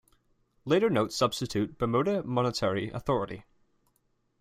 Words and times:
Later 0.65 0.89
notes 0.89 1.15
substitute 1.15 1.77
"Bermuda 1.77 2.23
Monetary 2.23 2.89
Authority". 2.89 3.43